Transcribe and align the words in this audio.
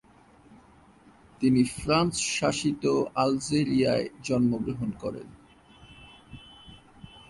তিনি 1.41 1.61
ফ্রান্স 1.77 2.13
শাসিত 2.37 2.83
আলজেরিয়ায় 3.15 4.07
জন্মগ্রহণ 4.23 4.89
করেন। 5.01 5.27